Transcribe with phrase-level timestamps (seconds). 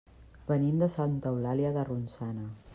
[0.51, 2.51] Venim de Santa Eulàlia de Ronçana.